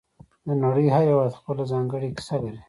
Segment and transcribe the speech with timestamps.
[0.47, 2.59] د نړۍ هر هېواد خپله ځانګړې کیسه لري